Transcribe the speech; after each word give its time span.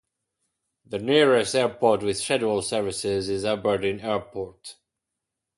The 0.83 0.97
nearest 0.97 1.53
airport 1.53 2.01
with 2.01 2.17
scheduled 2.17 2.65
services 2.65 3.29
is 3.29 3.45
Aberdeen 3.45 3.99
Airport. 3.99 4.77